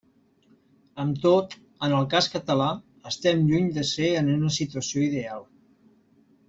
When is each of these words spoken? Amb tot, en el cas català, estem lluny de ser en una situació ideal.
Amb 1.03 1.19
tot, 1.25 1.53
en 1.89 1.93
el 1.99 2.07
cas 2.15 2.31
català, 2.37 2.71
estem 3.13 3.47
lluny 3.53 3.71
de 3.79 3.87
ser 3.93 4.13
en 4.23 4.35
una 4.39 4.55
situació 4.61 5.09
ideal. 5.13 5.51